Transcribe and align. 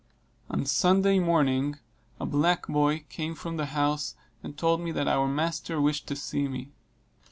On 0.49 0.61
next 0.61 0.71
Sunday 0.71 1.19
morning, 1.19 1.77
a 2.19 2.25
black 2.25 2.65
boy 2.65 3.05
came 3.09 3.35
from 3.35 3.57
the 3.57 3.67
house, 3.67 4.15
and 4.41 4.57
told 4.57 4.81
me 4.81 4.91
that 4.91 5.07
our 5.07 5.27
master 5.27 5.79
wished 5.79 6.07
to 6.07 6.15
see 6.15 6.47
me. 6.47 6.71